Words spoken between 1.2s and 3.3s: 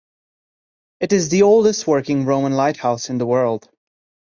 the oldest working Roman lighthouse in the